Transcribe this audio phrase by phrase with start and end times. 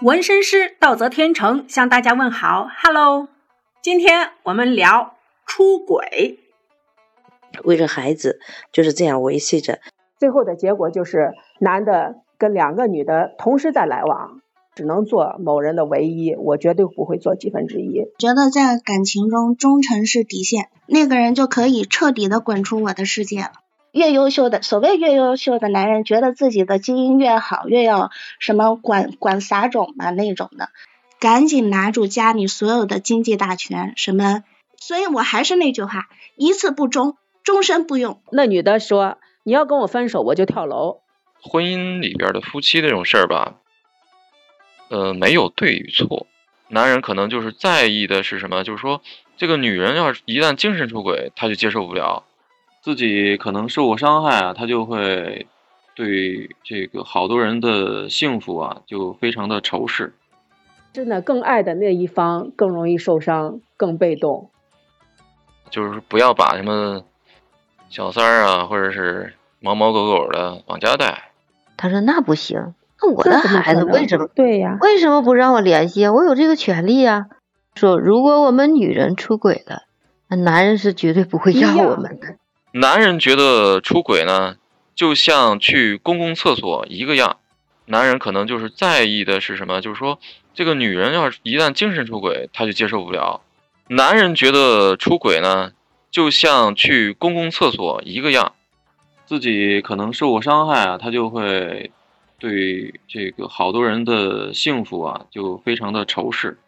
[0.00, 3.28] 纹身师道泽天成向大家问好，Hello，
[3.82, 6.38] 今天我们聊出轨。
[7.64, 8.38] 为了孩子
[8.70, 9.80] 就是这样维系着，
[10.16, 14.40] 最后的结果就是男的跟两个女的同时在来往，
[14.76, 18.04] 只能做某人的唯一，我绝对不会做几分之一。
[18.18, 23.52] 觉得在感情中忠诚是底线，那个人就可以彻底的滚出我的世界了。
[23.98, 30.70] 越优秀的所谓越优秀的男人，觉得自己的基因越好，越要什么管管撒种嘛那种的，
[31.18, 34.44] 赶紧拿住家里所有的经济大权，什么。
[34.80, 38.22] 所以我还是那句话，一次不忠，终身不用。
[38.30, 41.00] 那女的说：“你要跟我分手，我就跳楼。”
[41.42, 43.54] 婚姻里边的夫妻这种事儿吧，
[44.88, 46.28] 呃，没有对与错。
[46.68, 48.62] 男人可能就是在意的是什么？
[48.62, 49.02] 就是说，
[49.36, 52.24] 这个女人要是一旦精神出轨，他就接受不了。
[52.82, 55.46] 自己可能受过伤害啊，他就会
[55.94, 60.14] 对这个好多人的幸福啊，就非常的仇视。
[60.92, 64.50] 真的，更爱的那一方更容易受伤，更被动。
[65.70, 67.04] 就是不要把什么
[67.90, 71.30] 小三儿啊，或者是猫猫狗狗的往家带。
[71.76, 74.28] 他说那不行，那我的孩子为什么？
[74.34, 76.08] 对呀，为什么不让我联系？
[76.08, 77.26] 我有这个权利啊。
[77.74, 79.82] 说如果我们女人出轨了，
[80.28, 82.36] 那男人是绝对不会要我们的。
[82.72, 84.56] 男人觉得出轨呢，
[84.94, 87.38] 就像去公共厕所一个样。
[87.86, 89.80] 男人可能就是在意的是什么？
[89.80, 90.18] 就是说，
[90.52, 93.40] 这个女人要是一旦精神出轨，他就接受不了。
[93.88, 95.72] 男人觉得出轨呢，
[96.10, 98.52] 就像去公共厕所一个样。
[99.24, 101.90] 自己可能受过伤害啊，他就会
[102.38, 106.58] 对这个好多人的幸福啊，就非常的仇视。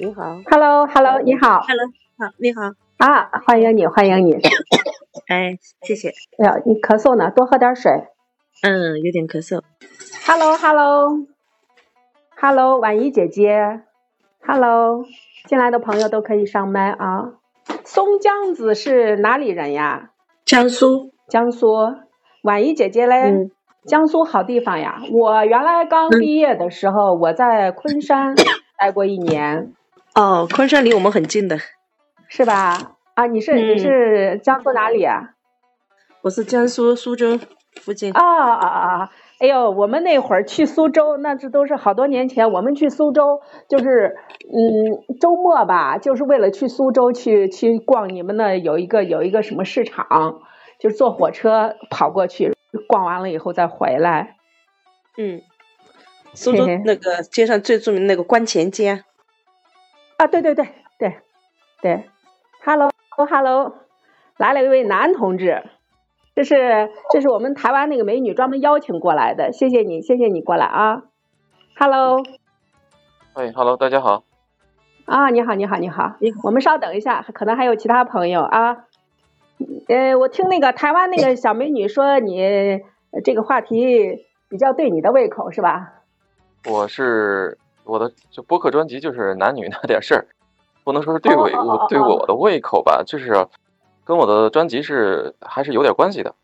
[0.00, 1.86] 你好，Hello，Hello，你好，Hello，
[2.18, 2.62] 好，你好
[2.98, 4.32] 啊，欢迎你，欢迎你，
[5.26, 6.10] 哎，谢谢。
[6.38, 7.90] 哎呀，你咳嗽呢，多喝点水。
[8.62, 9.60] 嗯，有点咳嗽。
[10.24, 13.80] Hello，Hello，Hello，婉怡姐姐
[14.46, 15.04] ，Hello，
[15.46, 17.32] 进来的朋友都可以上麦啊。
[17.82, 20.10] 松江子是哪里人呀？
[20.44, 21.74] 江苏，江苏。
[22.42, 23.50] 婉怡姐姐嘞？
[23.84, 25.02] 江苏好地方呀。
[25.10, 28.36] 我原来刚毕业的时候，我在昆山。
[28.80, 29.72] 待过一年，
[30.18, 31.60] 哦，昆山离我们很近的，
[32.26, 32.96] 是吧？
[33.14, 35.34] 啊，你是你是江苏哪里啊？
[36.22, 37.38] 我是江苏苏州
[37.80, 38.12] 附近。
[38.12, 39.10] 啊啊啊！
[39.38, 42.50] 哎呦，我们那会儿去苏州，那这都是好多年前。
[42.50, 44.16] 我们去苏州就是，
[44.52, 50.40] 嗯，周末吧，就是为了去苏州去去逛你们那有一个有一个什么市场，
[50.80, 52.56] 就是坐火车跑过去，
[52.88, 54.34] 逛完了以后再回来。
[55.16, 55.42] 嗯。
[56.34, 59.04] 苏州那个街上最著名那个观前街，
[60.18, 60.68] 啊，对对对
[60.98, 61.16] 对
[61.80, 62.10] 对
[62.64, 63.76] ，Hello Hello，
[64.36, 65.62] 来了一位男同志，
[66.34, 71.04] 这是这是我们台湾那个美女专门邀请过来的，谢谢你谢谢你过来啊
[71.78, 72.20] ，Hello，
[73.34, 74.24] 哎，Hello，大家好，
[75.04, 78.86] 啊，你好你好你好，我们稍等一下，可能还有其他朋友啊，
[79.86, 82.80] 呃，我听那个台湾那个小美女说你
[83.22, 85.92] 这个话题比较对你的胃口是吧？
[86.68, 87.56] 我是
[87.88, 90.26] 我的就播客专辑就是男女 那点事儿，
[90.84, 93.46] 不能说是对我我 对我的胃口吧，就是
[94.04, 96.34] 跟我的专辑是还是有点关系的。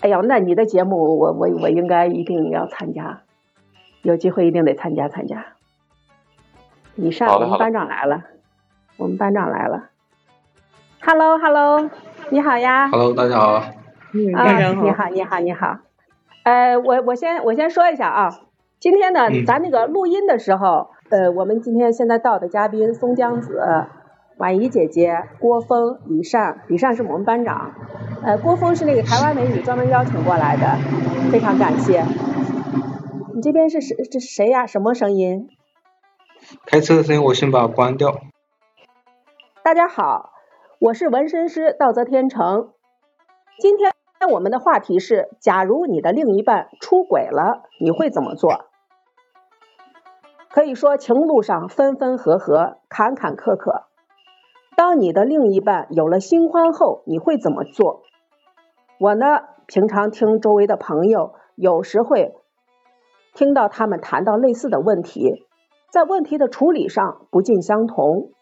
[0.00, 3.20] 哎呀，那你的节目我我我应该一定要参加，
[4.00, 5.44] 有机会一定得参加参加。
[6.94, 8.22] 李善，我们班长来了，
[8.96, 9.90] 我们班长来了。
[11.02, 11.90] Hello Hello，
[12.30, 12.88] 你好呀。
[12.88, 13.62] Hello，大家好。
[14.14, 14.82] 嗯，班长好。
[14.82, 15.78] 你好你好你好。
[16.44, 18.30] 呃，我我先我先说一下啊。
[18.82, 23.60] 今天呢，咱那个录音的时候，呃，我们今天现在到的嘉宾松江子、
[24.38, 27.70] 婉怡姐姐、郭峰、李善，李善是我们班长，
[28.24, 30.76] 呃，郭峰是那个台湾美女专门邀请过来的，
[31.30, 32.02] 非常感谢。
[33.32, 33.96] 你这边是谁？
[34.10, 34.66] 这是谁呀？
[34.66, 35.46] 什么声音？
[36.66, 38.18] 开车的声音，我先把它关掉。
[39.62, 40.32] 大家好，
[40.80, 42.70] 我是纹身师道泽天成，
[43.60, 43.92] 今天
[44.28, 48.71] 我们的话题是：假如你的另一半出轨了，你会怎么做？
[50.52, 53.84] 可以说情路上分分合合，坎坎坷坷。
[54.76, 58.02] 当你的另一半有了新欢后，你会怎么做？
[59.00, 62.34] 我呢，平常听周围的朋友，有时会
[63.34, 65.46] 听到他们谈到类似的问题，
[65.90, 68.32] 在问题的处理上不尽相同。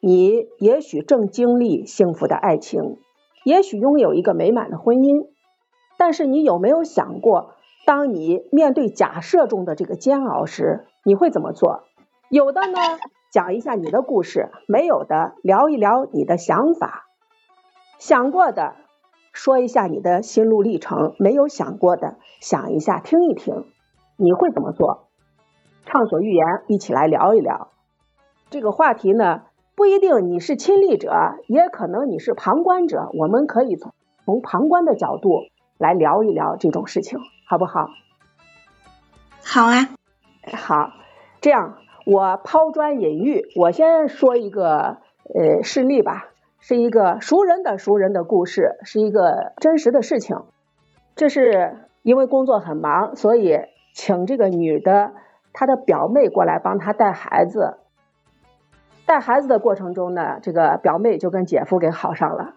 [0.00, 2.98] 你也许正经历幸福的爱情，
[3.44, 5.26] 也许拥有一个美满的婚姻，
[5.96, 7.54] 但是你有没有想过，
[7.86, 10.86] 当你面对假设中的这个煎熬时？
[11.02, 11.84] 你会怎么做？
[12.28, 12.78] 有的呢，
[13.30, 17.06] 讲一下你的故事；没有的，聊一聊你的想法。
[17.98, 18.74] 想过的，
[19.32, 23.64] 说一下你的心路历程，没有想过的，想一下，听一听，
[24.16, 25.08] 你会怎么做？
[25.86, 27.68] 畅所欲言，一起来聊一聊
[28.50, 29.42] 这个话题呢？
[29.74, 31.10] 不一定你是亲历者，
[31.46, 33.92] 也可能你是旁观者，我们可以从
[34.26, 35.30] 从旁观的角度
[35.78, 37.18] 来聊一聊这种事情，
[37.50, 37.88] 好不好？
[39.42, 39.88] 好啊，
[40.56, 40.92] 好，
[41.40, 44.98] 这样我抛砖引玉，我先说一个
[45.34, 46.28] 呃事例吧。
[46.60, 50.44] 是一个熟人的熟人的故事，是一个真实的事情。
[51.16, 53.58] 这是因为工作很忙，所以
[53.94, 55.10] 请这个女的
[55.52, 57.78] 她的表妹过来帮她带孩子。
[59.06, 62.54] 带孩子的过程中呢，这个表妹就跟姐夫给好上了。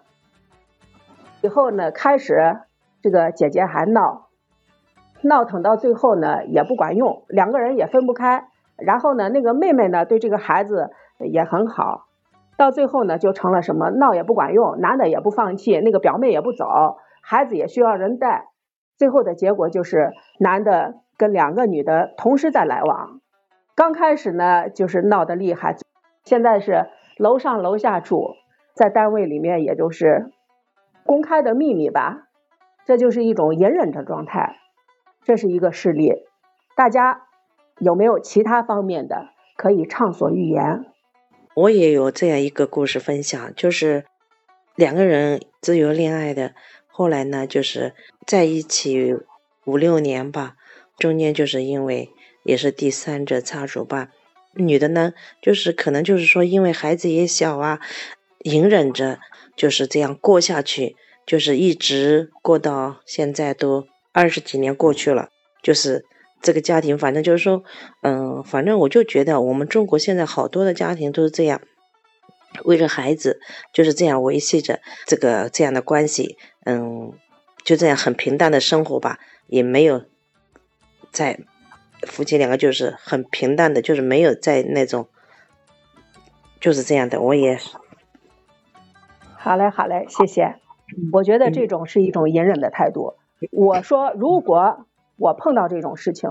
[1.40, 2.60] 以后呢，开始
[3.02, 4.28] 这个姐姐还闹，
[5.22, 8.48] 闹腾到最后呢也不管用，两个人也分不开。
[8.76, 12.06] 然后呢，那个妹妹呢对这个孩子也很好。
[12.56, 16.66] 到最后呢，就成了什么闹也不管用，男的也不放弃，那个表妹也不走，
[17.22, 18.48] 孩子也需要人带。
[18.96, 23.20] 最后的结果就是男的跟两个女的同时在来往。
[23.74, 25.74] 刚开始呢，就是闹得厉害，
[26.22, 26.86] 现在是
[27.18, 28.34] 楼上楼下住，
[28.72, 30.30] 在单位里面也就是
[31.04, 32.28] 公开的秘密吧。
[32.84, 34.58] 这就是一种隐忍的状态，
[35.24, 36.12] 这是一个事例。
[36.76, 37.22] 大家
[37.78, 40.84] 有没有其他方面的可以畅所欲言？
[41.54, 44.04] 我也有这样一个故事分享，就是
[44.74, 46.54] 两个人自由恋爱的，
[46.88, 47.94] 后来呢，就是
[48.26, 49.16] 在一起
[49.64, 50.56] 五六年吧，
[50.98, 52.10] 中间就是因为
[52.42, 54.08] 也是第三者插足吧，
[54.54, 57.78] 女的呢，就是可能就是说因为孩子也小啊，
[58.40, 59.20] 隐忍着
[59.54, 65.28] 就是这样过下去，就是一直过到现在都二十几年过去了，
[65.62, 66.06] 就是。
[66.44, 67.64] 这个家庭，反正就是说，
[68.02, 71.62] 嗯，反正我就觉得，我们中国现在好多的家庭都是这样，
[72.64, 73.40] 为了孩子
[73.72, 77.14] 就是这样维系着这个这样的关系，嗯，
[77.64, 80.04] 就这样很平淡的生活吧，也没有
[81.10, 81.40] 在
[82.02, 85.08] 夫妻两个就是很平淡的，就是没有在那种，
[86.60, 87.22] 就是这样的。
[87.22, 87.58] 我也
[89.38, 90.56] 好嘞，好嘞，谢谢。
[91.10, 93.14] 我觉得这种是一种隐忍的态度。
[93.50, 94.86] 我说，如果。
[95.16, 96.28] 我碰到这种事情，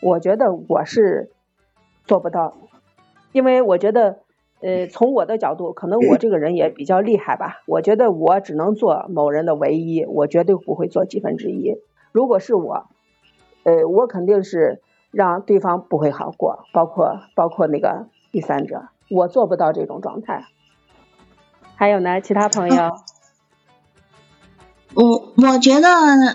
[0.00, 1.32] 我觉得我是
[2.04, 2.54] 做不到，
[3.32, 4.20] 因为我觉得，
[4.60, 7.62] 呃，从我的角度，可能我这个人也比较厉害吧。
[7.66, 11.74] 我觉得我只能做某人的唯一，我绝对不会做几分之一。
[12.12, 12.86] 如果是我，
[13.64, 14.80] 呃，我肯定是
[15.10, 20.44] 让对方不会好过，包括包括那个第三者，我做不到这种状态。
[21.74, 22.90] 还有呢，其他朋友。
[24.94, 25.88] 我我觉得，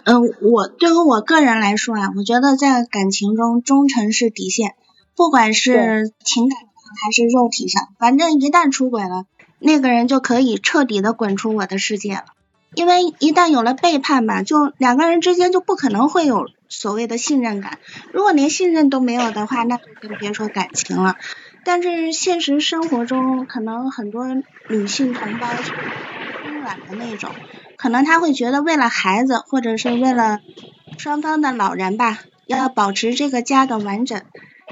[0.06, 4.74] 呃，我对于我个人来说啊，我觉得在感情中忠诚是底线，
[5.16, 6.70] 不管是情感上
[7.06, 9.26] 还是肉体上，反正一旦出轨了，
[9.60, 12.26] 那个人就可以彻底的滚出我的世界了。
[12.74, 17.78] 因为一旦有了背叛吧，就两个人之间就不可能会有所谓的信任感。
[18.12, 21.16] 如果连信任都没有的话，那就更别说感情了。
[21.64, 24.26] 但是现实生活中，可能很多
[24.70, 25.64] 女性同胞是
[26.44, 27.30] 心软的那种。
[27.78, 30.40] 可能他会觉得为了孩子，或者是为了
[30.98, 34.22] 双方的老人吧，要保持这个家的完整。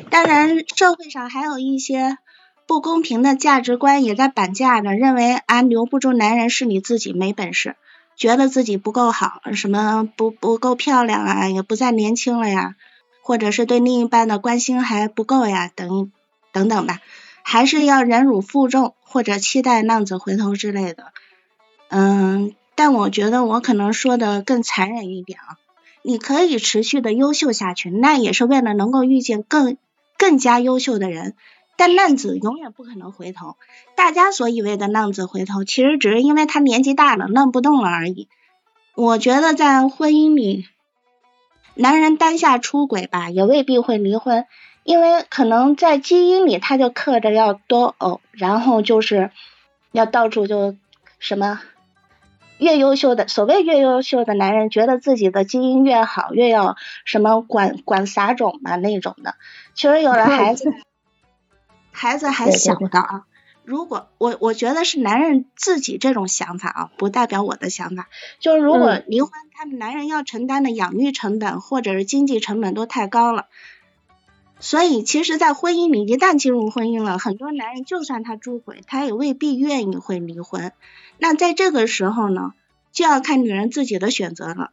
[0.09, 2.17] 当然，社会上还有一些
[2.65, 7.75] 不公平的价值观也在绑架着，认为啊留不住男人是你自己没本事，
[8.15, 12.75] 觉得自己不够好，什么不不够漂亮啊，也不再年轻了呀，
[13.21, 16.11] 或者是对另一半的关心还不够呀，等
[16.51, 17.01] 等等吧，
[17.43, 21.13] 还是要忍辱负重，或者期待浪子回头之类的，
[21.89, 22.55] 嗯。
[22.75, 25.57] 但我觉得我可能说的更残忍一点啊，
[26.01, 29.77] 你可以持续的优秀下去，那也是为了能够遇见更
[30.17, 31.35] 更加优秀的人。
[31.77, 33.57] 但浪子永远不可能回头，
[33.95, 38.29] 大家所以为的浪子回头，其实只是因为他年纪大了，浪不动了而已。
[38.93, 40.65] 我觉得在婚姻里，
[41.73, 44.45] 男人当下出轨吧，也未必会离婚，
[44.85, 49.31] 因为可能在基因里他就刻着要多偶，然后就是
[49.91, 50.77] 要到处就
[51.19, 51.59] 什么。
[52.57, 59.35] 越优秀的，所谓越优秀的男人，觉得自己的基因越好，越要什么管管撒种嘛那种的。
[59.73, 60.73] 其实有了孩子，
[61.91, 63.23] 孩子还小的啊。
[63.63, 68.09] 如果我我觉得是男人自己这种想法啊，不代表我的想法。
[68.39, 73.47] 就是如果离婚，他们男人要承担的养育成本或者是经济成本都太高了。
[74.59, 80.71] 所以，其实，在婚姻里，一旦进入婚姻了，很多男人就算他出轨，他也未必愿意会离婚。
[81.17, 82.53] 那在这个时候呢，
[82.91, 84.71] 就要看女人自己的选择了。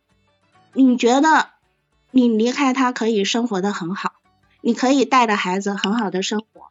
[0.72, 1.50] 你觉得
[2.10, 4.12] 你离开他可以生活的很好，
[4.60, 6.68] 你可以带着孩子很好的生活，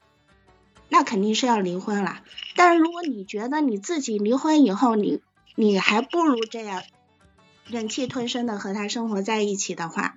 [0.90, 2.22] 那肯定是要离婚啦。
[2.56, 5.22] 但是如果你觉得你自己离婚以后，你
[5.56, 6.84] 你还不如这样，
[7.68, 10.16] 忍气吞声的和他生活在一起的话，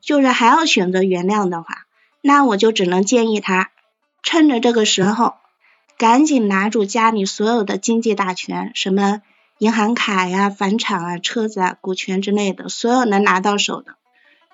[0.00, 1.86] 就是还要选择原谅的话，
[2.20, 3.70] 那我就只能建议他，
[4.22, 5.34] 趁着这个时候，
[5.96, 9.22] 赶紧拿住家里所有的经济大权，什么
[9.58, 13.94] 银行卡呀、房产啊、车子啊、股权之类的，所有能拿到手的，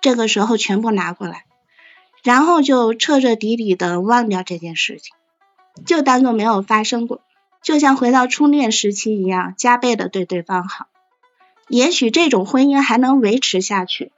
[0.01, 1.45] 这个时候全部拿过来，
[2.23, 5.15] 然后就彻彻底底的忘掉这件事情，
[5.87, 7.23] 就当做没有发生过，
[7.63, 10.87] 就像回到初恋时期一样，加倍的对对方好。
[11.69, 14.13] 也许这种婚姻还能维持下去，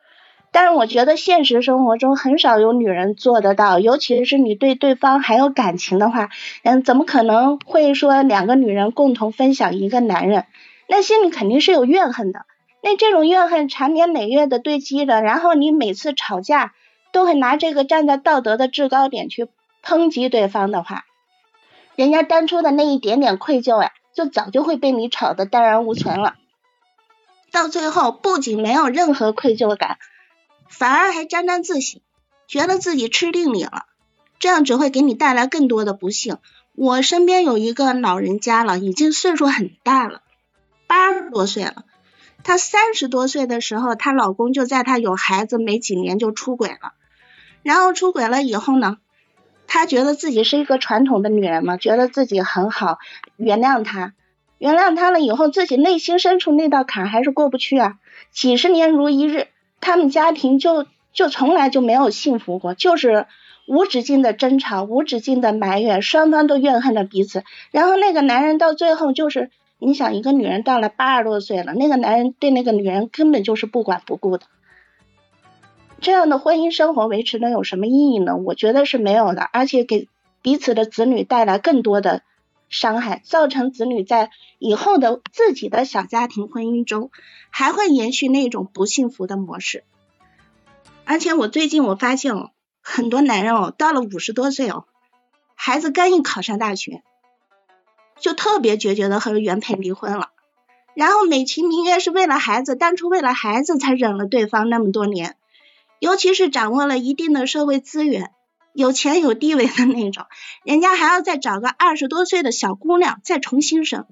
[0.52, 6.28] 但是我觉得现实生活中很少有女人做得到，尤其是你对对方还有感情的话，
[6.62, 10.44] 嗯，怎么可能会说两个女人共同分享一个男人？
[10.88, 12.44] 那心里肯定是有怨恨的。
[12.82, 16.74] 那这种怨恨长年累月的堆积着，然后你每次吵架
[17.12, 19.48] 都会拿这个站在道德的制高点去
[19.82, 21.04] 抨击对方的话，
[21.96, 26.34] 人家当初的那一点点愧疚呀，就早就会被你吵得荡然无存了。
[27.52, 29.96] 到最后，不仅没有任何愧疚感，
[30.72, 32.02] 反而还沾沾自喜，
[32.48, 33.84] 觉得自己吃定你了。
[34.38, 36.38] 这样只会给你带来更多的不幸。
[36.74, 40.22] 我身边有一个老人家了，已经岁数很大了，
[40.86, 41.84] 八十多岁了。
[42.42, 46.94] 她三十多岁的时候，她老公就在她有孩子没几年就出轨了。
[47.62, 48.96] 然后出轨了以后呢，
[49.68, 52.98] 她觉得自己是一个传统的女人嘛，觉得自己很好，
[53.36, 54.14] 原谅他。
[54.58, 57.98] 原谅他了以后，自己内心深处那道坎还是过不去啊。
[58.32, 59.48] 几十年如一日，
[59.82, 63.26] 他们家庭就就从来就没有幸福过，就是
[63.66, 67.42] 无止境的争吵，无止境的埋怨，双方都怨恨着彼此。
[67.72, 74.46] 然后那个男人到最后就是，你想一个女人到了八十多岁了，那个男人对那个女人根本就是不管不顾的。
[76.00, 78.36] 这样的婚姻生活维持能有什么意义呢？
[78.36, 80.08] 我觉得是没有的，而且给
[80.42, 82.22] 彼此的子女带来更多的。
[82.72, 87.10] 伤害造成子女在以后的自己的小家庭婚姻中
[87.50, 89.84] 还会延续那种不幸福的模式，
[91.04, 92.50] 而且我最近我发现哦，
[92.80, 94.86] 很多男人哦，到了五十多岁哦，
[95.54, 97.02] 孩子刚一考上大学，
[98.18, 100.30] 就特别决绝的和原配离婚了，
[100.94, 105.36] 然后美其名曰是为了孩子，当初为了孩子才忍了对方那么多年，
[105.98, 108.30] 尤其是掌握了一定的社会资源。
[108.72, 110.26] 有钱有地位的那种，
[110.64, 114.06] 人家还要再找个二十多岁的小姑娘再重新生。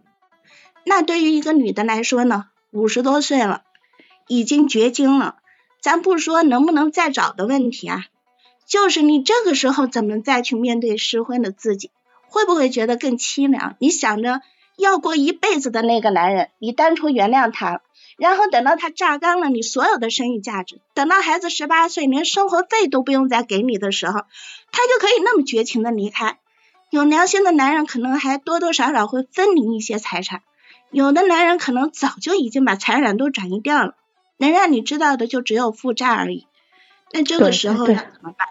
[0.84, 3.62] 那对于一个女的来说呢，五十多岁了，
[4.28, 5.36] 已经绝经了。
[5.80, 8.04] 咱不说能不能再找的问题啊，
[8.66, 11.90] 就是你这个时候怎么再去面对失婚的自己，
[12.28, 13.76] 会不会觉得更凄凉？
[13.78, 14.42] 你想着
[14.76, 17.80] 要过一辈子的那个男人，你当初原谅他。
[18.20, 24.20] 然后等到他榨干了你所有的生育价值，等到孩子十八岁连生活费都不用再给你的时候，
[24.70, 26.38] 他就可以那么绝情的离开。
[26.90, 30.42] 有良心的男人可能还多多少少会分你一些财产，
[30.90, 33.94] 有的男人可能早就已经把财产都转移掉了，
[34.36, 36.46] 能让你知道的就只有负债而已。
[37.12, 38.48] 那这个时候要怎么办？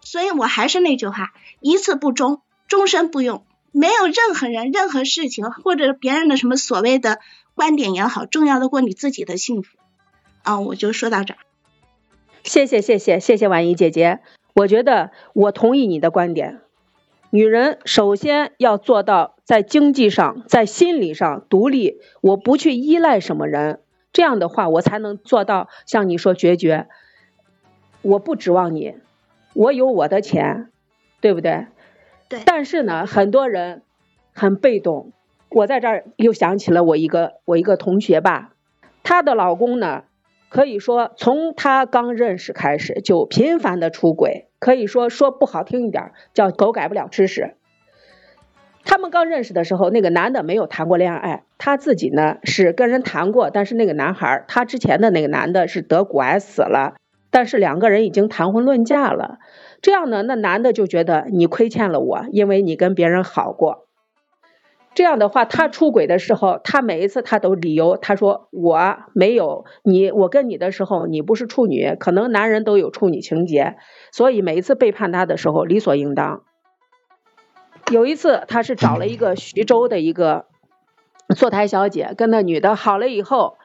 [0.00, 3.44] 所以我还是那句话，一次不忠，终身不用。
[3.72, 7.18] 没有任何人、任何事情或者别人的什么所谓的。
[7.58, 9.76] 观点也好，重要的过你自己的幸福
[10.44, 10.60] 啊！
[10.60, 11.38] 我就说到这儿。
[12.44, 14.20] 谢谢谢谢谢谢婉怡姐姐，
[14.54, 16.60] 我觉得我同意你的观点。
[17.30, 23.80] 女人首先要做到在经济上、在心理上独立，我不去依赖什么人，
[24.12, 26.86] 这样的话我才能做到像你说决绝。
[28.02, 28.94] 我不指望你，
[29.52, 30.70] 我有我的钱，
[31.20, 31.66] 对不对？
[32.28, 32.40] 对。
[32.46, 33.82] 但是呢，很多人
[34.32, 35.12] 很被动。
[35.50, 38.52] 我在这儿又想起了我一个我一个同学吧，
[39.02, 40.04] 她的老公呢，
[40.48, 47.54] 可以说从她刚认识开始就频繁的出轨，可以说说不好听一点叫狗改不了吃屎。
[48.84, 56.94] 他们刚认识的时候，那个男的没有谈过恋爱，他自己呢是跟人谈过，但是那个男孩他之前的那个男的是得骨癌死了，
[57.30, 59.38] 但是两个人已经谈婚论嫁了，
[59.82, 63.87] 这样呢，那男的就觉得你亏欠了我，因为你跟别人好过。
[64.94, 73.76] 这样的话，他出轨的时候，他每一次他都理由，他说我没有你，我跟你的时候你不是处女，可能男人都有处女情节，
[74.10, 76.42] 所以每一次背叛他的时候理所应当。
[77.92, 80.46] 有一次，他是找了一个徐州的一个
[81.36, 83.56] 坐台小姐，跟那女的好了以后，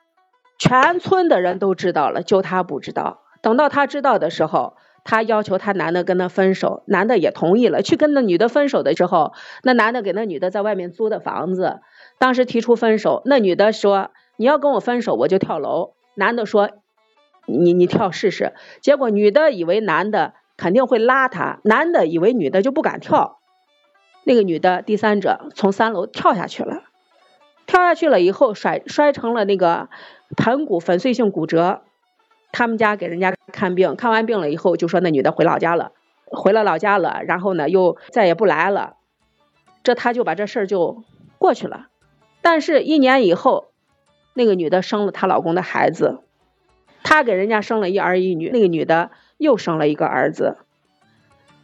[0.60, 3.22] 全村的人都知道了，就他不知道。
[3.42, 4.76] 等到他知道的时候。
[5.04, 7.82] 他要求他男的跟他分手，男的也同意了。
[7.82, 9.34] 去跟那女的分手的时候，
[9.64, 11.82] 那男的给那女的在外面租的房子，
[12.20, 16.70] 当时提出分手，那女的说：“你要跟我分手，我就跳楼。”男的说
[17.46, 23.40] ：“你你跳试试。”结果女的以为男的肯定会拉她，男的以为女的就不敢跳。
[24.24, 26.84] 那个女的第三者从三楼跳下去了，
[27.66, 29.90] 跳下去了以后摔摔成了那个
[30.38, 31.82] 盆骨粉碎性骨折，
[32.54, 35.92] 他们家给人家看病，看完病了以后就说那女的回老家了，
[36.26, 38.96] 回了老家了，然后呢又再也不来了，
[39.84, 41.04] 这他就把这事儿就
[41.38, 41.88] 过去了。
[42.42, 43.72] 但是，一年以后，
[44.34, 46.22] 那个女的生了她老公的孩子，
[47.02, 50.58] 她给人家生了一儿一女，那个女的又生了一个儿子。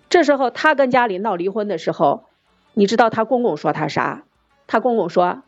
[0.09, 2.25] 这时候，她跟家里闹离婚的时候，
[2.73, 4.23] 你知道她公公说她啥？
[4.65, 5.43] 她公公说。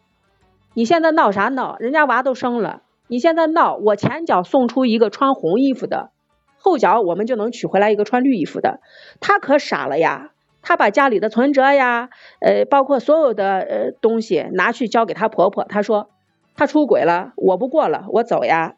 [0.74, 1.78] 你现在闹啥闹？
[1.80, 2.82] 人家娃都生了，
[3.12, 6.12] 你现在闹，我前脚送出一个穿红衣服的，
[6.56, 8.80] 后脚我们就能娶回来一个穿绿衣服的。
[9.20, 16.10] 他可傻了呀，他把家里的存折呀，呃，包括所有的呃东西拿去交给他婆婆，他说
[16.56, 18.76] 他出轨了，我不过了，我走呀。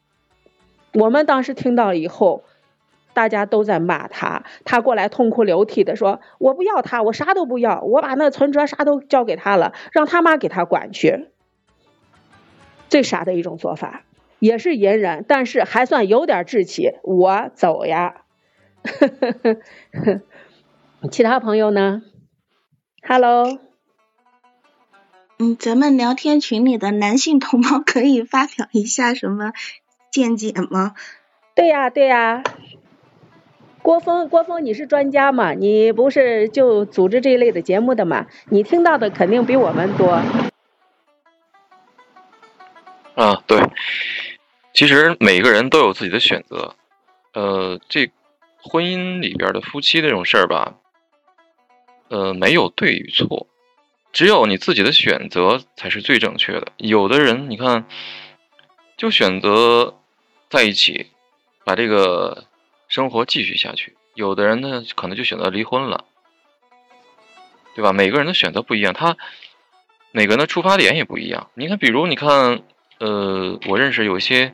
[0.96, 2.42] 我们当时听到以后，
[3.13, 11.30] 大家都在骂他，他过来痛哭流涕的说，我不要他，我啥都不要，我把那存折啥都交给他了，让他妈给他管去。
[12.90, 14.04] 最傻的一种做法，
[14.44, 16.96] 也是隐忍，但是还算有点志气。
[17.02, 18.26] 我走呀，
[21.10, 22.02] 其他朋友呢
[23.08, 23.58] ？Hello，
[25.40, 29.54] 嗯，咱们聊天群里的男性同胞可以发表一下什么
[30.12, 30.94] 见解吗？
[31.56, 32.44] 对呀，对呀，
[33.82, 35.54] 郭峰，郭峰，你是专家嘛？
[35.54, 38.28] 你不是就组织这一类的节目的嘛？
[38.50, 40.22] 你听到的肯定比我们多。
[43.16, 43.60] 啊，对，
[44.74, 46.75] 其实每个人都有自己的选择，
[47.34, 48.10] 呃，这
[48.58, 50.74] 婚姻里边的夫妻这种事儿吧，
[52.08, 53.46] 呃，没有对与错，
[54.12, 56.70] 只有你自己的选择才是最正确的。
[56.77, 57.86] 有的人你看，
[58.98, 60.00] 就选择
[60.50, 61.12] 在一起，
[61.63, 62.46] 把这个
[62.88, 66.06] 生活继续下去；有的人呢，可能就选择离婚了，
[67.75, 67.94] 对吧？
[67.94, 69.18] 每个人的选择不一样，他
[70.12, 71.51] 每个人的出发点也不一样。
[71.53, 72.63] 你看，比如你看。
[73.03, 74.53] 呃，我认识有些，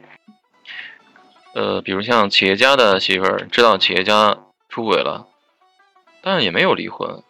[1.54, 4.40] 呃，比如像企业家的媳妇儿，知道企业家
[4.70, 5.28] 出轨了，
[6.24, 7.22] 但是也没有离婚，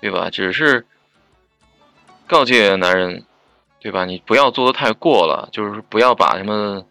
[0.00, 0.30] 对吧？
[0.30, 0.88] 只是
[2.26, 3.24] 告诫男人，
[3.78, 4.06] 对吧？
[4.06, 6.84] 你不要做的太过了，就是不要把什么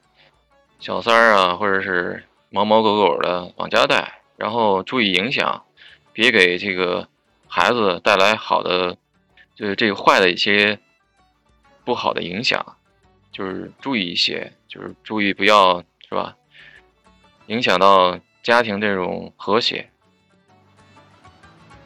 [0.79, 5.65] 小三儿啊，或者是猫猫狗狗的往家带，然后注意影响，
[6.13, 7.09] 别给这个
[7.49, 8.95] 孩子带来好的，
[9.53, 10.79] 就是这个坏的一些
[11.83, 12.77] 不好的影响。
[13.33, 16.37] 就是注意一些，就是注意不要是吧，
[17.47, 19.89] 影响到家庭这种和谐。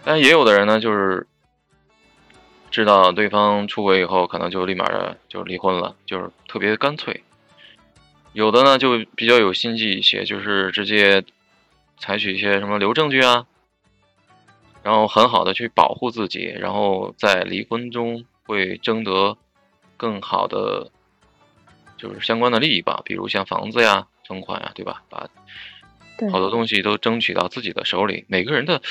[0.04, 1.26] 但也有的人呢，就是
[2.70, 7.24] 知道对方出轨以后，可能就立马的就离婚了，就是特别干脆。
[8.34, 11.24] 有的呢就比较有心计一些，就是直接
[11.98, 13.48] 采取一些什么留证据啊，
[14.84, 19.38] 然后很好的去保护自己，然后在离婚中会争得
[19.96, 20.92] 更好的。
[21.98, 25.04] 就是相关的利益吧，比如像房子呀、存款呀，对吧？
[25.10, 25.28] 把
[26.32, 28.26] 好多东西都争取到自己的手里。
[28.28, 28.82] 每个人的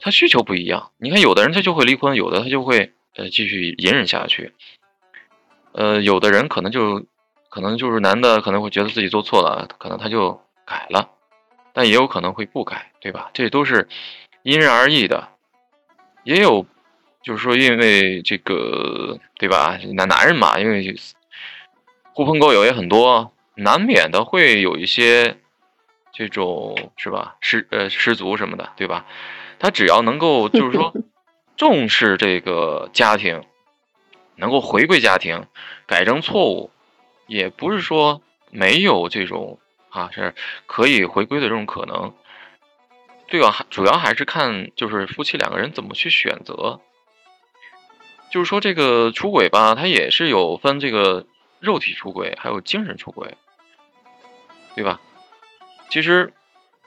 [0.00, 4.52] 他需求不一样，你看，有的人他就会离婚，有的他就会呃继续隐忍下去。
[5.72, 7.06] 呃，有的人可能就
[7.48, 11.10] 可能就是男的可能会觉得自己做错了，可能他就改了，
[11.72, 13.30] 但也有可能会不改，对吧？
[13.32, 13.88] 这都是
[14.42, 15.28] 因人而异的。
[16.24, 16.66] 也有
[17.22, 19.78] 就是说，因为这个对吧？
[19.94, 20.94] 男男人嘛，因为。
[22.14, 25.38] 狐朋狗友也很多，难免的会有一些
[26.12, 29.06] 这种是吧失呃失足什么的，对吧？
[29.58, 30.92] 他只要能够就是说
[31.56, 33.42] 重视这个家庭，
[34.36, 35.46] 能够回归家庭，
[35.86, 36.70] 改正错误，
[37.26, 38.20] 也不是说
[38.50, 40.34] 没有这种啊是
[40.66, 42.12] 可以回归的这种可能，
[43.28, 43.64] 对吧？
[43.70, 46.80] 主要还是看就是夫妻两个人怎么去选择，
[48.30, 51.24] 就是说这个出轨吧，它也是有分这个。
[51.62, 53.36] 肉体出轨还有精神出轨，
[54.74, 55.00] 对吧？
[55.90, 56.32] 其实，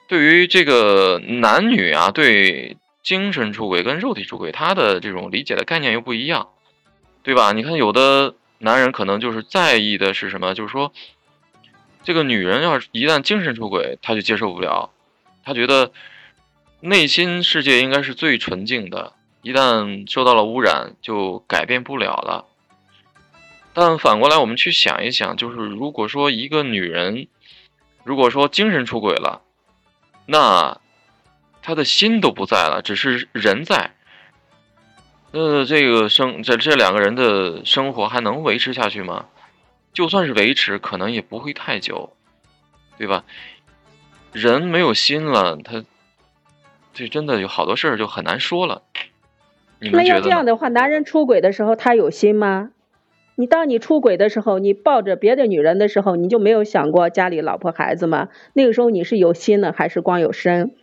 [0.10, 6.50] 对于这个男女啊，对精神出轨跟肉体出轨，他的这种理解的概念又不一样，
[7.24, 7.54] 对吧？
[7.54, 10.54] 你看，有的男人可能就是在意的是什么？
[10.54, 10.92] 就是说，
[12.04, 14.90] 这个女人要是一旦精神出轨，他就接受不了，
[15.46, 15.94] 他觉得
[16.82, 22.46] 内心世界应该是最纯净的，一旦受到了污染，就改变不了了。
[23.76, 27.28] 但反过来，我们去想一想，就是如果说一个女人，
[28.06, 29.42] 如果说精神出轨了，
[30.26, 30.80] 那
[31.62, 33.92] 她的心都不在了，只是人在，
[35.32, 39.26] 那这个生这这两个人的生活还能维持下去吗？
[39.92, 42.16] 就算是维持，可能也不会太久，
[42.98, 43.26] 对吧？
[44.32, 45.84] 人没有心了，他
[46.94, 48.84] 这真的有好多事儿就很难说了。
[49.80, 50.14] 你们觉得？
[50.14, 52.72] 那要这样的话，男人出轨的时候，他有心吗？
[53.36, 58.30] 你当你出轨的时候，你抱着别的女人的时候，你就没有想过家里老婆孩子吗？
[58.54, 60.74] 那个时候你是有心呢，还是光有身？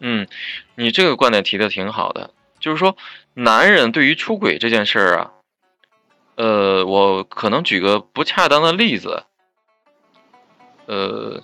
[0.00, 0.26] 嗯，
[0.74, 2.30] 你这个观点提的挺好的，
[2.60, 2.96] 就是说，
[3.34, 5.32] 男人对于出轨这件事儿啊，
[6.36, 9.22] 呃，我可能举个不恰当的例子，
[10.86, 11.42] 呃，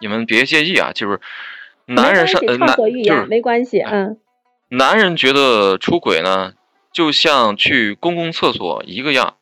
[0.00, 1.20] 你们别介意啊，就是
[1.86, 4.18] 男人上呃男就是没关系，嗯，
[4.68, 6.52] 男人觉得出轨呢，
[6.92, 9.36] 就像去公共厕所一个样。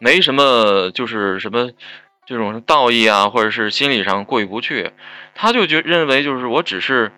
[0.00, 1.70] 没什么，就是什么
[2.26, 4.90] 这种道义啊，或者是心理上过意不去，
[5.34, 7.12] 他就觉认为就是我只是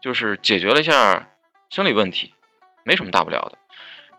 [0.00, 1.30] 就是解决了一下
[1.70, 2.34] 生理问题，
[2.84, 3.58] 没什么大不了的。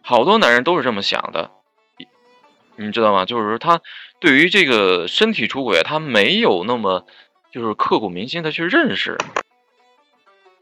[0.02, 1.52] 好多男人都是这么想的，
[2.76, 3.26] 你知道吗？
[3.26, 3.80] 就是说他
[4.20, 7.06] 对于这个身体出轨，他没有那么
[7.52, 9.18] 就是刻骨铭心的去认识。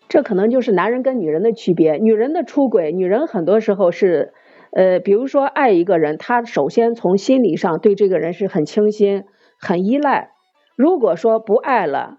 [0.10, 1.94] 这可能就是男人跟女人的区别。
[1.94, 4.34] 女人的出轨，女人很多时候是。
[4.72, 9.24] 呃，比如说爱一个人，他首先从心理上对这个人是很倾心、
[9.60, 10.32] 很依赖。
[10.76, 12.18] 如果说不爱了，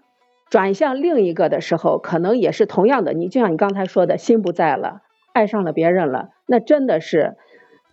[0.49, 3.13] 转向另一个的时候，可能也是同样的。
[3.13, 7.37] 你就像你刚才说的，心不在了，爱上了别人了，那真的是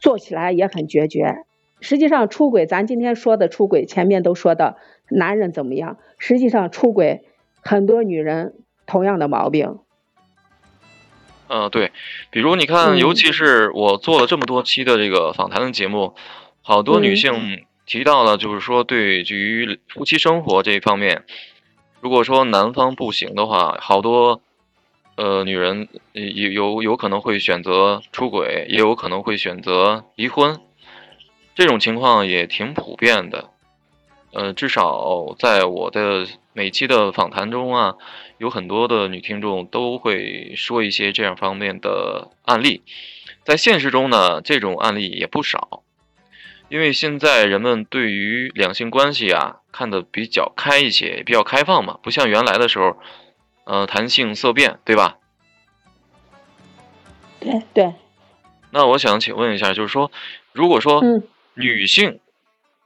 [0.01, 1.45] 做起来也很决绝。
[1.81, 4.79] 实际上，出轨，咱今天说的出轨，前面都说到
[5.11, 7.27] 男人怎么样，实际上出轨
[7.61, 8.55] 很多女人
[8.87, 9.79] 同样的毛病。
[11.48, 11.92] 嗯，对，
[12.30, 16.16] 比如你看，尤其是我做了这么多期的这个访谈的节目，
[16.61, 21.24] 好多女性提到了，就是说对于夫妻生活这一方面，
[22.00, 24.40] 如果说男方不行的话，好多
[25.14, 30.59] 呃女人有有有可能会选择出轨，也有可能会选择离婚，
[31.54, 33.50] 这种情况也挺普遍的。
[34.32, 37.94] 呃，至少在我的每期的访谈中啊。
[38.38, 42.83] 有很多的女听众都会说一些这样方面的案例，
[43.44, 45.83] 在现实中呢，这种案例也不少。
[46.68, 52.99] 因为现在人们对于两性关系啊看得比较开一些，比较开放嘛，不像原来的时候，
[53.64, 55.18] 呃，谈性色变，对吧？
[57.40, 57.94] 对对。
[58.70, 60.11] 那我想请问一下，就是说，
[60.53, 61.03] 如果说
[61.55, 62.20] 女性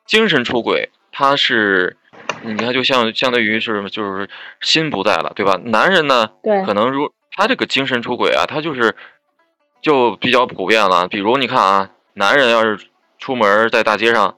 [0.07, 1.97] 精神出轨，她是？
[2.43, 4.29] 你看，就像相当于是就是
[4.61, 5.61] 心不在了，对吧？
[5.65, 8.97] 男人呢，对，可能如他这个精神出轨啊，他就是
[9.83, 11.07] 就比较普遍了。
[11.09, 12.79] 比如你看啊，男人要是
[13.19, 14.37] 出门在大街上，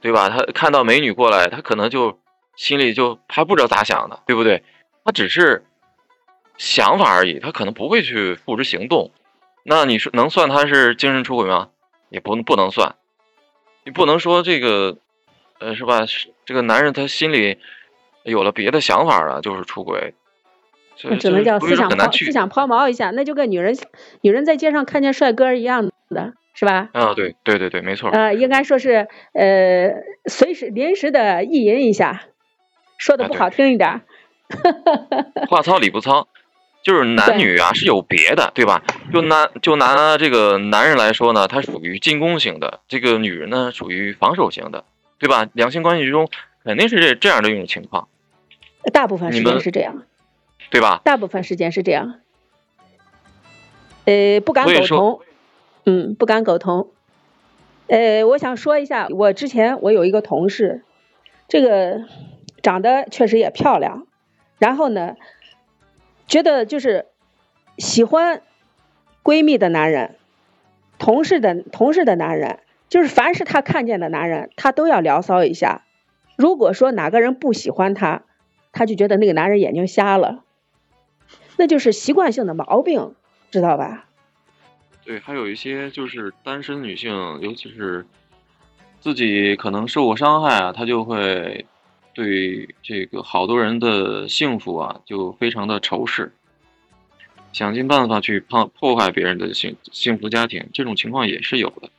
[0.00, 0.28] 对吧？
[0.28, 2.18] 他看到美女过来，他可能就
[2.56, 4.62] 心里就还不知道咋想的，对不对？
[5.04, 5.64] 他只是
[6.56, 9.12] 想法而已，他可能不会去付之行动。
[9.64, 11.68] 那你说能算他是精神出轨吗？
[12.08, 12.96] 也不不能算，
[13.84, 14.96] 你不能说这个。
[15.60, 16.02] 呃，是吧？
[16.48, 17.58] 这个男人他心里
[18.22, 20.14] 有了别的想法了，就是出轨，
[21.04, 23.76] 那只能叫思想抛思想抛锚一下，那就跟女人
[24.22, 26.88] 女人在街上看见帅哥一样的，是吧？
[26.94, 28.08] 啊，对对对对，没错。
[28.08, 29.92] 呃，应该说是呃，
[30.24, 32.22] 随时临时的意淫一下，
[32.96, 34.00] 说的不好听一点，
[35.50, 36.28] 话糙理不糙，
[36.82, 38.82] 就是男女啊是有别的，对吧？
[39.12, 44.86] 就拿就拿这个男人来说呢，他属于进攻型的，这个女人呢属于防守型的。
[45.18, 45.48] 对吧？
[45.52, 46.28] 两性关系中
[46.64, 48.08] 肯定是这这样的一种情况，
[48.92, 50.04] 大部分时间是这样，
[50.70, 51.00] 对吧？
[51.04, 52.20] 大部分时间是这样，
[54.04, 55.20] 呃，不敢苟同，
[55.84, 56.88] 嗯，不敢苟同。
[57.88, 60.82] 呃，我想说一下，我之前我有一个同事，
[61.48, 62.04] 这个
[62.62, 64.06] 长得确实也漂亮，
[64.58, 65.16] 然后呢，
[66.26, 67.06] 觉得就是
[67.76, 68.42] 喜欢
[69.24, 70.16] 闺蜜的男人，
[70.98, 72.60] 同事的同事的男人。
[72.88, 75.84] 就是凡是他看见的男人，他都要聊骚一下。
[76.36, 78.22] 如果说哪个人不喜欢他，
[78.72, 80.44] 他就觉得那个男人眼睛瞎了，
[81.56, 83.14] 那就是习惯性的毛病，
[83.50, 84.06] 知道吧？
[85.04, 88.06] 对，还有一些就是单身女性，尤其是
[89.00, 91.66] 自己可能受过伤害啊，她就会
[92.14, 96.32] 对这个好多人的幸福啊，就非常的仇视，
[97.52, 101.90] 想尽办法去破破坏别人的幸幸福家庭，这种情况也是有的。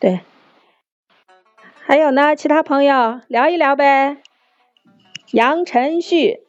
[0.00, 0.20] 对，
[1.84, 4.18] 还有呢，其他朋友聊一聊呗。
[5.32, 6.44] 杨晨旭、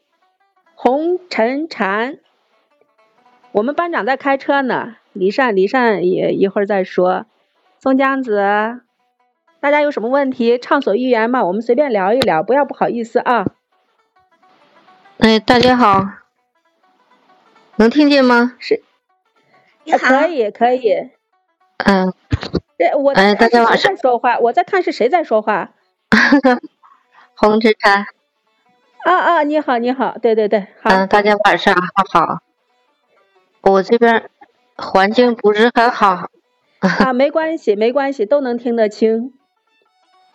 [0.76, 2.20] 洪晨禅，
[3.52, 4.98] 我们班长在开车呢。
[5.14, 7.26] 李善，李善也一会儿再说。
[7.80, 8.82] 宋江子，
[9.60, 13.48] 大家有什么问题，畅所欲言嘛，我们随便聊一聊，不要不好意思啊。
[15.18, 16.06] 哎，大家好，
[17.78, 18.56] 能听见吗？
[18.60, 18.84] 是，
[19.98, 21.10] 可以，可以。
[21.78, 22.14] 嗯。
[22.98, 25.72] 我哎，大家晚上说话，我在看是谁在说话。
[27.36, 28.08] 红之茶。
[29.04, 30.90] 啊啊，你好，你好，对对对，好。
[30.90, 31.74] 嗯，大家晚上
[32.12, 32.40] 好。
[33.62, 34.30] 我这边
[34.76, 36.30] 环境不是很好。
[36.80, 39.34] 啊， 没关系，没关系，都能听得清。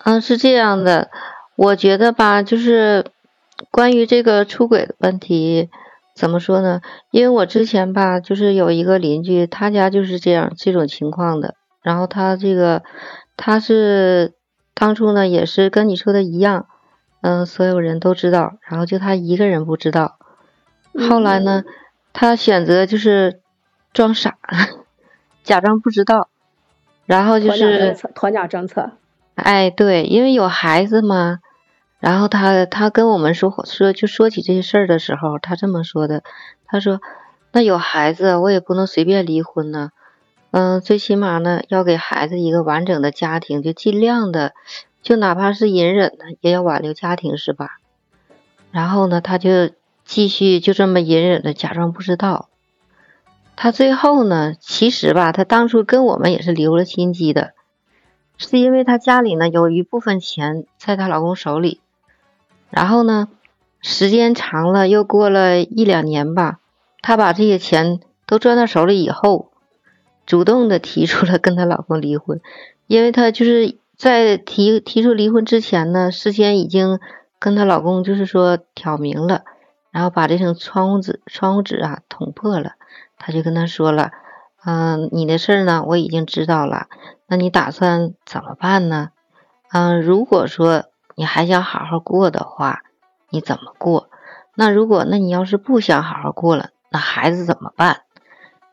[0.04, 1.11] 嗯，是这样的，
[1.57, 3.07] 我觉得吧，就是
[3.70, 5.70] 关于这个出轨的问题，
[6.14, 6.80] 怎么说呢？
[7.11, 11.54] 因为我之前吧，就是有一个邻居，他家就是这样这种情况的。
[11.85, 12.83] 然后他这个，
[13.37, 14.33] 他是
[14.73, 16.66] 当初呢，也是跟你说的一样，
[17.20, 20.16] 嗯，所有人都知道，然后就他一个人不知道。
[21.11, 21.62] 后来呢，
[22.14, 23.42] 他选择就是
[23.92, 24.38] 装傻，
[25.44, 26.31] 假装不知道，
[27.05, 28.92] 然后就是鸵鸟政策。
[29.35, 31.40] 哎，对，因为有孩子嘛，
[32.01, 36.23] 然后他他跟我们说说就说起这些事儿的时候，他这么说的，
[36.64, 37.03] 他说
[37.53, 39.90] ：“那有孩子，我也不能随便离婚呢，
[40.56, 44.54] 嗯，最起码呢，要给孩子一个完整的家庭，就尽量的，
[45.02, 47.78] 就哪怕是隐忍呢，也要挽留家庭，是吧？”
[48.70, 49.72] 然后呢，他就
[50.04, 52.50] 继续就这么隐忍的假装不知道，
[53.56, 57.54] 他最后呢，其实吧，他当初跟我们也是留了心机的。
[58.38, 61.80] 是因为她家里呢有一部分钱在她老公手里，
[62.70, 63.26] 然后呢，
[63.80, 66.60] 时间长了又过了一两年吧，
[67.02, 69.50] 她把这些钱都攥到手里以后，
[70.26, 72.40] 主动的提出了跟她老公离婚，
[72.87, 77.00] 因为她就是在提提出离婚之前呢，事先已经
[77.38, 79.42] 跟她老公就是说挑明了，
[79.90, 82.72] 然后把这层窗户纸窗户纸啊捅破了，
[83.18, 84.12] 她就跟他说了。
[84.66, 86.87] 嗯，你的事儿呢，我已经知道了。
[87.26, 89.10] 那你打算怎么办呢？
[89.70, 90.84] 嗯，如果说
[91.16, 92.82] 你还想好好过的话，
[93.28, 94.08] 你怎么过？
[94.54, 98.03] 那如果那你要是不想好好过了，那孩子怎么办？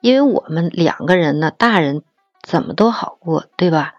[0.01, 2.03] 因为我们两个人呢，大人
[2.43, 3.95] 怎么都好过，对吧？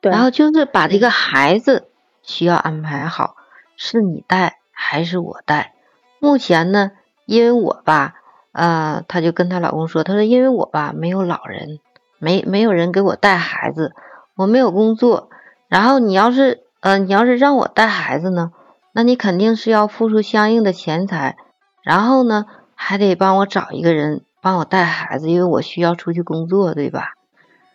[0.00, 0.10] 对。
[0.10, 1.88] 然后就是把这个孩子
[2.22, 3.36] 需要安排好，
[3.76, 5.74] 是你带还是我带？
[6.20, 6.92] 目前呢，
[7.26, 8.14] 因为我吧。
[8.50, 11.78] 呃，她就跟她老公说：“她说因为我吧没有老人，
[12.18, 13.94] 没没有人给我带孩子，
[14.34, 15.30] 我没有工作。
[15.68, 18.50] 然后你要是，呃，你要是让我带孩子呢，
[18.92, 21.36] 那你肯定是要付出相应的钱财，
[21.82, 27.14] 然后呢还得帮我找一个人帮我带孩子，因为我需要出去工作，对吧？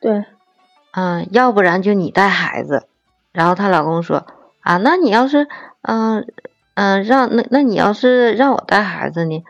[0.02, 0.26] 对，
[0.92, 2.88] 嗯，要不然就你带孩子。
[3.32, 4.26] 然后她老公说：
[4.62, 5.48] 啊，那你要是，
[5.82, 6.28] 嗯
[6.76, 9.44] 嗯，让那那你要是让我带孩子呢？”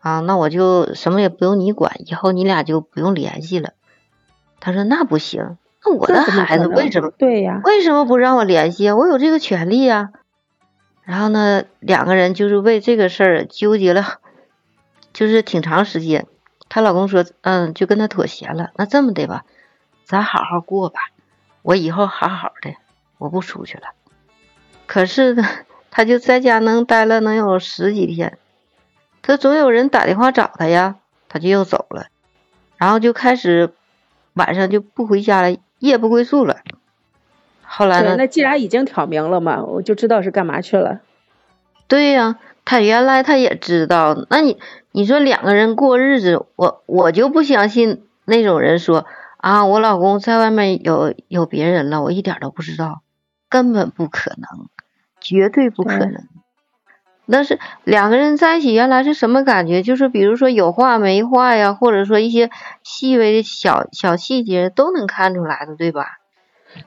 [0.00, 3.70] 啊，那我就什么也不用你管，以后你俩就不用联系了。
[4.60, 7.10] 他说那不行，那我的孩子为什么？
[7.18, 8.90] 对呀，为什么不让我联系？
[8.92, 10.10] 我有这个权利呀。
[11.02, 14.18] 然后呢，两个人就是为这个事儿纠结了，
[15.12, 16.26] 就是挺长时间。
[16.68, 18.70] 她老公说，嗯，就跟他妥协了。
[18.76, 19.44] 那这么的吧，
[20.04, 21.00] 咱好好过吧，
[21.62, 22.74] 我以后好好的，
[23.18, 23.88] 我不出去了。
[24.86, 25.44] 可是呢，
[25.90, 28.38] 她就在家能待了能有十几天。
[29.22, 30.96] 她总有人打电话找她呀，
[31.28, 32.06] 她就又走了，
[32.76, 33.72] 然后就开始
[34.34, 36.58] 晚上就不回家了，夜不归宿了。
[37.62, 38.14] 后来呢？
[38.16, 41.00] 那既然已经挑明了嘛，我就知道是干嘛去了。
[41.88, 44.26] 对呀，他原来他也知道。
[44.28, 44.58] 那你
[44.92, 49.06] 你说两个人过日子，我我就不相信那种人说
[49.38, 53.00] 啊，我老公在外面有有别人了，我一点都不知道，
[53.48, 54.68] 根本不可能，
[55.20, 56.26] 绝对不可能。
[57.28, 59.82] 那是两个人在一起，原来是什么感觉？
[59.82, 62.50] 就是比如说有话没话呀，或者说一些
[62.82, 66.18] 细微的小小细节都能看出来的，对吧？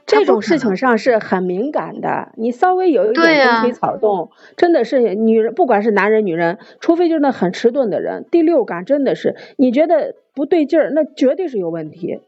[0.06, 12.20] 这种事情上是很敏感的，你稍微有一点风吹草动，真的是女人，不管是男人女人，除非就是那很迟钝的人，第六感真的是，你觉得不对劲儿，那绝对是有问题。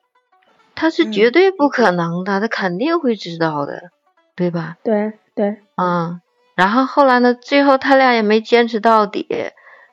[0.75, 3.91] 他是绝对不可能的，他肯定会知道的，
[4.35, 4.77] 对吧？
[4.83, 6.21] 对对，嗯。
[6.55, 7.33] 然后后来呢？
[7.33, 9.27] 最后他俩也没坚持到底。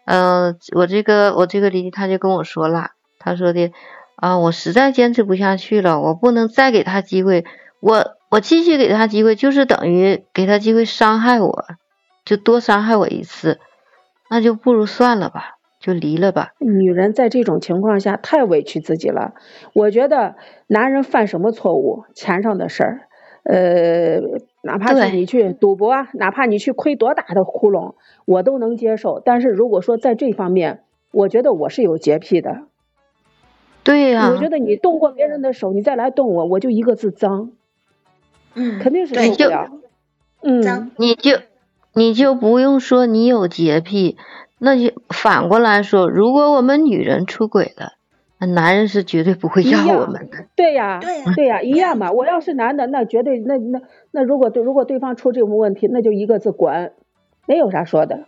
[0.04, 3.72] 嗯，我这个我这个邻居他就跟我说了，他说的
[4.20, 7.46] 啊，我实在坚持不下去了，我不能再给他机会，
[7.80, 11.66] 我我继续给他机会，就是等于给他机会伤害我，
[12.26, 13.60] 就多伤害我一次，
[14.30, 16.50] 那就不如算了吧，就离了吧。
[16.60, 19.36] 女人在这种情况下太委屈自己了。
[19.74, 20.36] 我觉得
[20.68, 23.02] 男人犯什么错误，钱上的事儿。
[23.44, 24.20] 呃，
[24.64, 27.94] 哪怕是你去赌博，哪怕你去亏多大的窟窿，
[28.26, 29.22] 我都能接受。
[29.24, 32.69] 但是如果说在这方面，我觉得我是有洁癖的。
[33.90, 34.30] 对呀。
[34.30, 37.52] 我觉得你动过别人的手，你再来动我，我就一个字脏。
[38.54, 38.80] 嗯。
[38.80, 39.70] 肯定是受不了。
[40.42, 40.92] 嗯。
[40.98, 41.40] 你就
[41.94, 44.18] 你就不用说你有洁癖，
[44.60, 47.94] 那就反过来说，如果我们女人出轨了。
[48.42, 51.02] 那男人是绝对不会要我们的，对呀，
[51.36, 52.14] 对呀，一样嘛。
[52.14, 56.94] 我要是男的，那绝对，那那那如果对如果对方出这种问题，那就一个字滚，
[57.46, 58.28] 没有啥说的。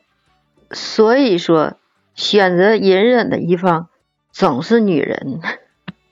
[0.72, 1.76] 所以说，
[2.14, 3.88] 选择隐忍的一方
[4.32, 5.40] 总是女人，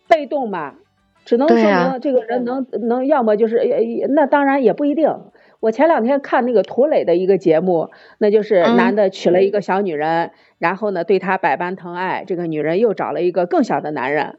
[0.07, 0.75] 被动嘛，
[1.25, 3.79] 只能说明这个人能能，要么就是呃
[4.09, 5.09] 那当然也不一定。
[5.61, 8.77] 我前两天看那个涂磊的一个节目，那就是嗯。
[8.77, 14.37] 男的娶了一个小女人，然后呢对她百般疼爱，这个女人又找了一个更小的男人，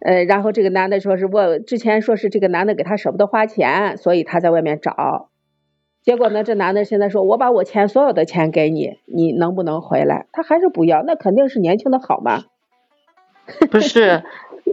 [0.00, 5.28] 呃，然后这个男的说是我之前说是这个男的给他舍不得花钱，所以他在外面找，
[6.02, 10.28] 结果呢这男的现在说我把我钱所有的钱给你，你能不能回来？
[10.32, 12.44] 他还是不要，那肯定是年轻的好嘛。
[13.70, 14.22] 不是，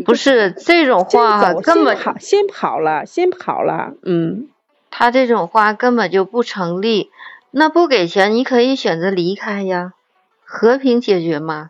[0.05, 4.47] 不是这种话根本先跑了，先跑了，嗯。
[4.93, 7.09] 他这种话根本就不成立。
[7.49, 9.93] 那不给钱，你可以选择离开呀，
[10.45, 11.69] 和平解决嘛，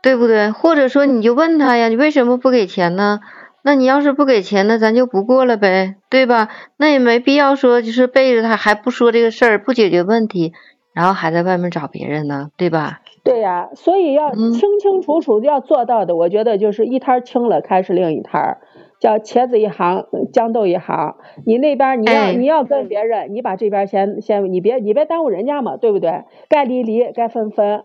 [0.00, 0.50] 对不对？
[0.52, 3.20] 或者说你就问他呀，你为什么不给钱呢？
[3.62, 6.48] 那你要是不给钱，那咱就不过了呗，对吧？
[6.76, 10.52] 那也没必要说就是背着他还不说这个事儿，不解决问题，
[10.92, 13.00] 然后还在外面找别人呢，对吧？
[13.26, 18.58] 对呀、所以要嗯清清楚楚要做到的，我觉得就是一摊儿清了，开始另一摊儿，
[19.00, 21.16] 叫茄子一行，豇豆一行。
[21.44, 26.22] 你那边儿你要、哎你要跟别人，你把这边儿先先，你别你别耽误人家嘛，对不对？
[26.48, 27.82] 该离离，该分分。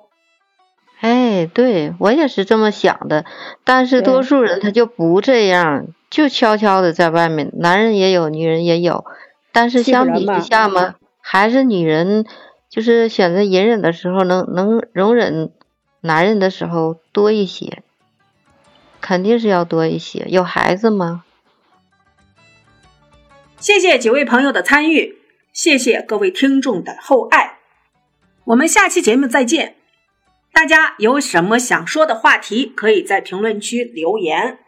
[1.01, 3.25] 哎，对我也是这么想的，
[3.63, 9.03] 但是多数人他就不这样，就悄悄的在外面，男人也有，女人也有，
[9.51, 12.25] 但是相比之下嘛，还是女人
[12.71, 15.51] 就是选择隐忍的时候能能容忍
[15.99, 17.83] 男人的时候多一些，
[19.01, 20.25] 肯定是要多一些。
[20.29, 21.25] 有孩子吗？
[23.59, 25.17] 谢谢几位朋友的参与，
[25.51, 27.57] 谢谢各位听众的厚爱。
[28.45, 29.75] 我们下期节目再见。
[30.53, 34.59] 大家有什么想说的话题，可以在评论区留言，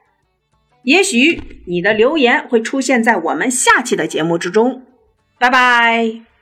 [0.84, 4.84] 也许你的留言会出现在我们下期的节目之中。
[5.40, 6.33] 拜拜。